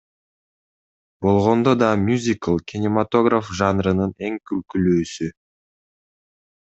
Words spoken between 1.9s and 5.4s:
мюзикл— кинематограф жанрынын эң күлкүлүүсү.